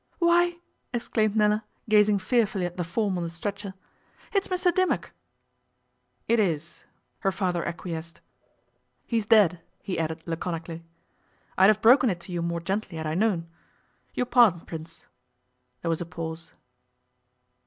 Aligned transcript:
'Why!' 0.17 0.57
exclaimed 0.93 1.35
Nella, 1.35 1.63
gazing 1.87 2.17
fearfully 2.17 2.65
at 2.65 2.75
the 2.75 2.83
form 2.83 3.19
on 3.19 3.23
the 3.23 3.29
stretcher, 3.29 3.75
'it's 4.33 4.47
Mr 4.47 4.73
Dimmock!' 4.73 5.11
'It 6.27 6.39
is,' 6.39 6.85
her 7.19 7.31
father 7.31 7.63
acquiesced. 7.63 8.19
'He's 9.05 9.27
dead,' 9.27 9.59
he 9.79 9.99
added 9.99 10.23
laconically. 10.25 10.83
'I'd 11.55 11.67
have 11.67 11.81
broken 11.83 12.09
it 12.09 12.19
to 12.21 12.31
you 12.31 12.41
more 12.41 12.61
gently 12.61 12.97
had 12.97 13.05
I 13.05 13.13
known. 13.13 13.47
Your 14.15 14.25
pardon, 14.25 14.61
Prince.' 14.61 15.05
There 15.83 15.89
was 15.89 16.01
a 16.01 16.07
pause. 16.07 16.53